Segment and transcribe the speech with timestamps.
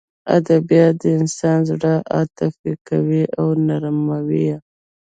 [0.37, 4.57] ادبیات د انسان زړه عاطفي کوي او نرموي یې